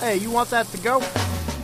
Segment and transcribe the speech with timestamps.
[0.00, 1.00] Hey, you want that to go?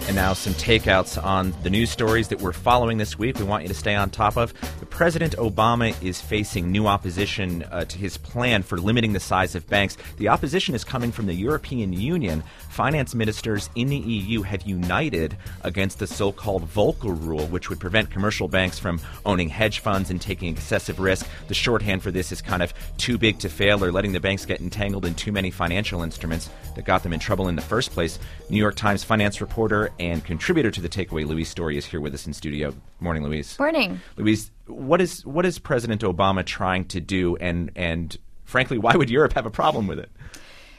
[0.07, 3.39] And now some takeouts on the news stories that we're following this week.
[3.39, 4.53] We want you to stay on top of.
[4.79, 9.55] The President Obama is facing new opposition uh, to his plan for limiting the size
[9.55, 9.97] of banks.
[10.19, 12.45] The opposition is coming from the European Union.
[12.69, 18.11] Finance ministers in the EU have united against the so-called Volcker rule, which would prevent
[18.11, 21.27] commercial banks from owning hedge funds and taking excessive risk.
[21.49, 24.45] The shorthand for this is kind of too big to fail or letting the banks
[24.45, 27.91] get entangled in too many financial instruments that got them in trouble in the first
[27.93, 28.19] place.
[28.51, 32.15] New York Times finance reporter and contributor to the Takeaway, Louise Story, is here with
[32.15, 32.75] us in studio.
[33.01, 33.59] Morning, Louise.
[33.59, 34.01] Morning.
[34.17, 39.11] Louise, what is what is President Obama trying to do, and and frankly, why would
[39.11, 40.11] Europe have a problem with it?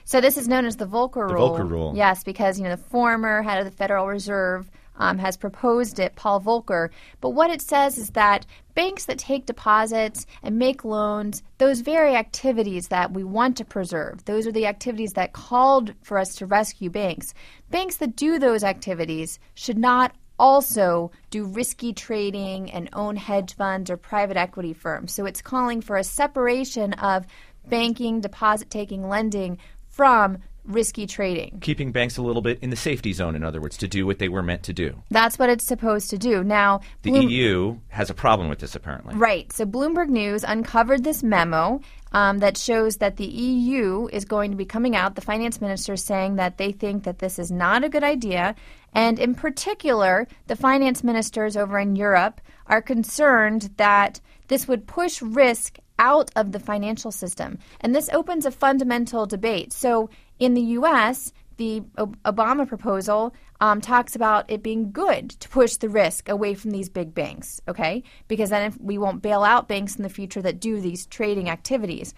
[0.04, 1.58] So this is known as the Volcker the rule.
[1.58, 1.94] Volcker rule.
[1.96, 6.16] Yes, because you know the former head of the Federal Reserve um, has proposed it,
[6.16, 6.90] Paul Volcker.
[7.22, 12.16] But what it says is that banks that take deposits and make loans, those very
[12.16, 16.46] activities that we want to preserve, those are the activities that called for us to
[16.46, 17.34] rescue banks.
[17.70, 23.90] Banks that do those activities should not also do risky trading and own hedge funds
[23.90, 25.14] or private equity firms.
[25.14, 27.26] So it's calling for a separation of
[27.68, 29.58] banking, deposit taking, lending
[29.88, 31.60] from risky trading.
[31.62, 34.20] Keeping banks a little bit in the safety zone, in other words, to do what
[34.20, 35.02] they were meant to do.
[35.10, 36.44] That's what it's supposed to do.
[36.44, 39.16] Now, The Bloom- EU has a problem with this, apparently.
[39.16, 39.52] Right.
[39.52, 44.58] So Bloomberg News uncovered this memo um, that shows that the EU is going to
[44.58, 47.90] be coming out, the finance minister saying that they think that this is not a
[47.90, 48.56] good idea.
[48.94, 55.22] And in particular, the finance ministers over in Europe are concerned that this would push
[55.22, 57.58] risk out of the financial system.
[57.82, 59.74] And this opens a fundamental debate.
[59.74, 65.78] So in the US, the Obama proposal um, talks about it being good to push
[65.78, 68.04] the risk away from these big banks, okay?
[68.28, 72.14] Because then we won't bail out banks in the future that do these trading activities.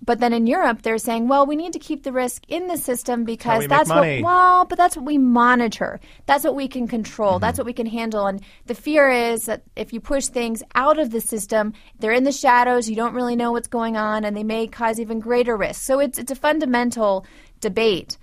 [0.00, 2.76] But then in Europe, they're saying, well, we need to keep the risk in the
[2.76, 6.00] system because that's what, well, but that's what we monitor.
[6.26, 7.34] That's what we can control.
[7.34, 7.40] Mm-hmm.
[7.40, 8.26] That's what we can handle.
[8.26, 12.24] And the fear is that if you push things out of the system, they're in
[12.24, 15.56] the shadows, you don't really know what's going on, and they may cause even greater
[15.56, 15.82] risk.
[15.82, 17.26] So it's, it's a fundamental
[17.60, 18.18] debate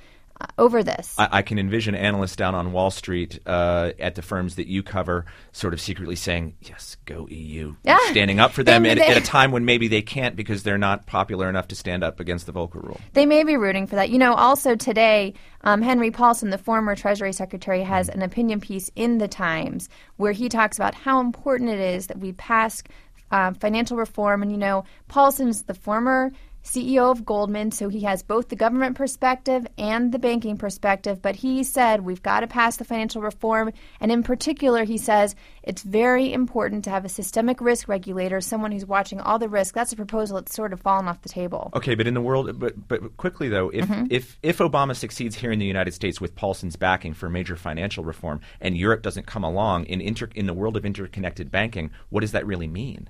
[0.57, 1.15] over this.
[1.17, 4.83] I, I can envision analysts down on Wall Street uh, at the firms that you
[4.83, 7.75] cover sort of secretly saying, yes, go EU.
[7.83, 7.97] Yeah.
[8.11, 10.63] Standing up for them They- at, they- at a time when maybe they can't because
[10.63, 12.99] they're not popular enough to stand up against the Volcker rule.
[13.13, 14.09] They may be rooting for that.
[14.09, 18.89] You know, also today, um, Henry Paulson, the former Treasury Secretary, has an opinion piece
[18.95, 22.83] in the Times where he talks about how important it is that we pass
[23.31, 24.41] uh, financial reform.
[24.43, 26.31] And, you know, Paulson is the former
[26.65, 31.21] CEO of Goldman, so he has both the government perspective and the banking perspective.
[31.21, 33.71] But he said we've got to pass the financial reform.
[34.01, 38.73] And in particular, he says it's very important to have a systemic risk regulator, someone
[38.73, 39.73] who's watching all the risk.
[39.73, 41.71] That's a proposal that's sort of fallen off the table.
[41.75, 44.05] Okay, but in the world, but but quickly though, if Mm-hmm.
[44.09, 48.03] if if Obama succeeds here in the United States with Paulson's backing for major financial
[48.03, 52.21] reform, and Europe doesn't come along in inter in the world of interconnected banking, what
[52.21, 53.07] does that really mean?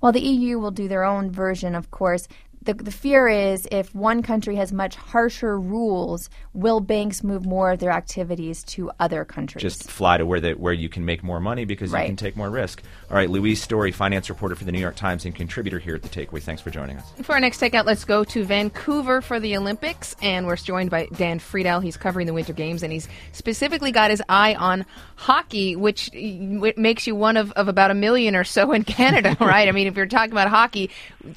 [0.00, 2.28] Well, the EU will do their own version, of course.
[2.68, 7.70] The, the fear is if one country has much harsher rules, will banks move more
[7.70, 9.62] of their activities to other countries?
[9.62, 12.02] Just fly to where the, where you can make more money because Right.
[12.02, 12.82] you can take more risk.
[13.10, 16.02] All right, Louise Story, finance reporter for the New York Times and contributor here at
[16.02, 16.42] the Takeaway.
[16.42, 17.10] Thanks for joining us.
[17.22, 21.06] For our next takeout, let's go to Vancouver for the Olympics, and we're joined by
[21.16, 21.82] Dan Friedell.
[21.82, 24.84] He's covering the Winter Games, and he's specifically got his eye on
[25.16, 29.70] hockey, which makes you one of, of about a million or so in Canada, right?
[29.70, 30.90] I mean, if you're talking about hockey,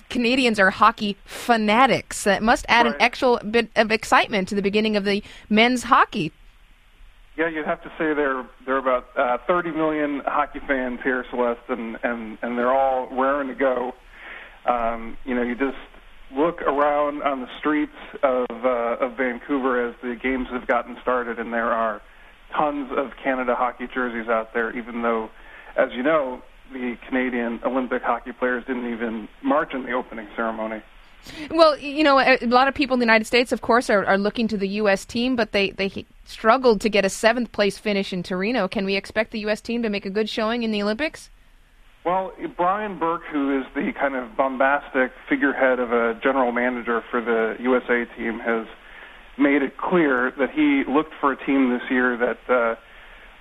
[0.09, 2.23] Canadians are hockey fanatics.
[2.23, 3.01] That must add an Right.
[3.01, 6.31] extra bit of excitement to the beginning of the men's hockey.
[7.37, 11.25] Yeah, you'd have to say there there are about uh, 30 million hockey fans here,
[11.29, 13.93] Celeste, and and and they're all raring to go.
[14.65, 15.77] Um, you know, you just
[16.35, 21.39] look around on the streets of uh, of Vancouver as the games have gotten started,
[21.39, 22.01] and there are
[22.55, 24.75] tons of Canada hockey jerseys out there.
[24.77, 25.29] Even though,
[25.77, 26.41] as you know,
[26.73, 30.81] the Canadian Olympic hockey players didn't even march in the opening ceremony.
[31.49, 34.17] Well, you know, a lot of people in the United States, of course, are, are
[34.17, 35.05] looking to the U.S.
[35.05, 38.67] team, but they, they struggled to get a seventh place finish in Torino.
[38.67, 39.61] Can we expect the U.S.
[39.61, 41.29] team to make a good showing in the Olympics?
[42.03, 47.21] Well, Brian Burke, who is the kind of bombastic figurehead of a general manager for
[47.21, 48.65] the USA team, has
[49.37, 52.75] made it clear that he looked for a team this year that uh,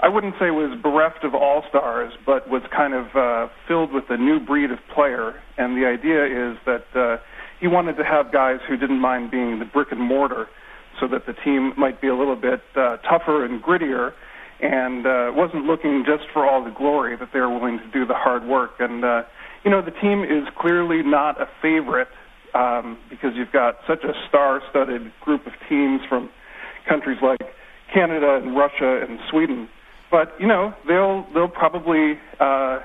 [0.01, 4.05] I wouldn't say was bereft of all stars, but was kind of uh, filled with
[4.11, 5.41] a new breed of player.
[5.57, 7.17] And the idea is that uh,
[7.61, 10.49] he wanted to have guys who didn't mind being the brick and mortar,
[10.99, 14.13] so that the team might be a little bit uh, tougher and grittier
[14.63, 18.05] and uh, wasn't looking just for all the glory that they were willing to do
[18.05, 18.73] the hard work.
[18.79, 19.23] And uh,
[19.65, 22.09] you know, the team is clearly not a favorite
[22.55, 26.31] um, because you've got such a star-studded group of teams from
[26.89, 27.41] countries like
[27.93, 29.69] Canada and Russia and Sweden.
[30.11, 32.81] But you know, they'll they'll probably uh,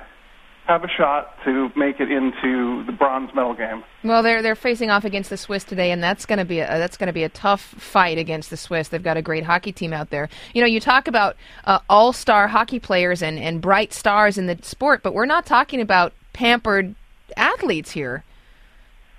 [0.67, 3.83] have a shot to make it into the bronze medal game.
[4.03, 6.67] Well, they're they're facing off against the Swiss today, and that's going to be a,
[6.67, 8.87] that's going to be a tough fight against the Swiss.
[8.87, 10.27] They've got a great hockey team out there.
[10.53, 11.35] You know, you talk about
[11.65, 15.45] uh, all star hockey players and and bright stars in the sport, but we're not
[15.45, 16.95] talking about pampered
[17.37, 18.23] athletes here.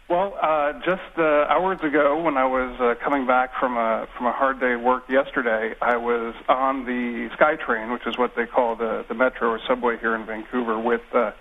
[0.08, 4.26] Well, uh, just uh, hours ago, when I was uh, coming back from a from
[4.26, 8.46] a hard day of work yesterday, I was on the SkyTrain, which is what they
[8.46, 11.32] call the the metro or subway here in Vancouver, with uh,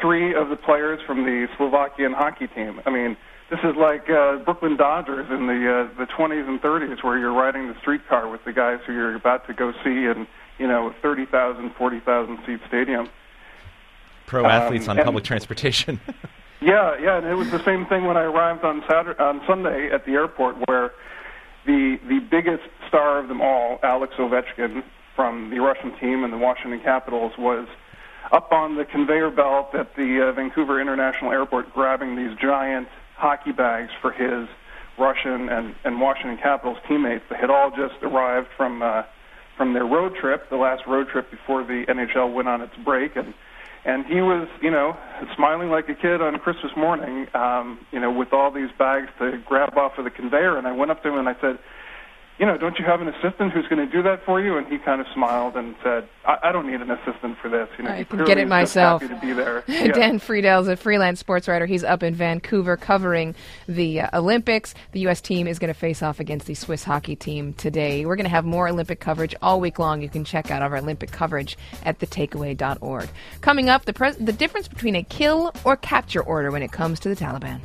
[0.00, 2.80] three of the players from the Slovakian hockey team.
[2.84, 3.16] I mean,
[3.50, 7.32] this is like uh, Brooklyn Dodgers in the uh, the 20s and 30s, where you're
[7.32, 10.26] riding the streetcar with the guys who you're about to go see in
[10.58, 13.08] you know 30,000, 40,000 seat stadium.
[14.26, 16.00] Pro athletes um, on public transportation.
[16.62, 19.90] Yeah, yeah, and it was the same thing when I arrived on Saturday, on Sunday
[19.92, 20.92] at the airport, where
[21.66, 24.84] the the biggest star of them all, Alex Ovechkin
[25.16, 27.66] from the Russian team and the Washington Capitals, was
[28.30, 32.86] up on the conveyor belt at the uh, Vancouver International Airport, grabbing these giant
[33.16, 34.48] hockey bags for his
[34.98, 37.24] Russian and, and Washington Capitals teammates.
[37.28, 39.02] They had all just arrived from uh,
[39.56, 43.16] from their road trip, the last road trip before the NHL went on its break,
[43.16, 43.34] and
[43.84, 44.96] and he was, you know,
[45.34, 49.42] smiling like a kid on Christmas morning, um, you know, with all these bags to
[49.44, 50.56] grab off of the conveyor.
[50.56, 51.58] And I went up to him and I said,
[52.38, 54.56] you know, don't you have an assistant who's going to do that for you?
[54.56, 57.68] And he kind of smiled and said, I, I don't need an assistant for this.
[57.78, 59.02] You know, I can get it myself.
[59.02, 59.64] Happy to be there.
[59.72, 59.92] Yeah.
[59.92, 61.66] Dan Friedell's a freelance sports writer.
[61.66, 63.34] He's up in Vancouver covering
[63.66, 64.74] the uh, Olympics.
[64.92, 65.20] The U.S.
[65.20, 68.04] team is going to face off against the Swiss hockey team today.
[68.06, 70.02] We're going to have more Olympic coverage all week long.
[70.02, 73.08] You can check out our Olympic coverage at thetakeaway.org.
[73.40, 77.00] Coming up, the, pres- the difference between a kill or capture order when it comes
[77.00, 77.60] to the Taliban.